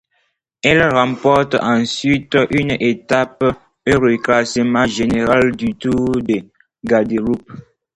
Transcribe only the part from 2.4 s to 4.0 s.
une étape et